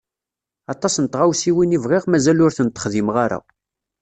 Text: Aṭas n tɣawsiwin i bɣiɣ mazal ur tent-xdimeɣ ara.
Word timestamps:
Aṭas 0.73 0.95
n 0.99 1.05
tɣawsiwin 1.07 1.75
i 1.77 1.79
bɣiɣ 1.83 2.03
mazal 2.07 2.39
ur 2.45 2.51
tent-xdimeɣ 2.57 3.15
ara. 3.25 3.39